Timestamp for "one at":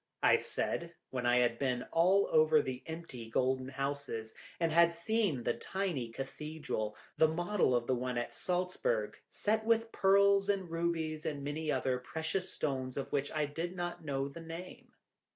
7.93-8.33